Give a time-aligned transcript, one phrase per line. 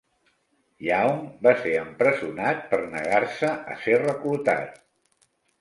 [0.85, 4.85] Young va ser empresonat per negar-se a ser reclutat.